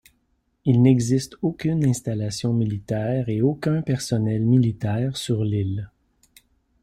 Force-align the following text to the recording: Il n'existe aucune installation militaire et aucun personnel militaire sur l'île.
Il 0.65 0.81
n'existe 0.81 1.35
aucune 1.43 1.85
installation 1.85 2.53
militaire 2.53 3.29
et 3.29 3.43
aucun 3.43 3.83
personnel 3.83 4.43
militaire 4.47 5.15
sur 5.15 5.43
l'île. 5.43 5.91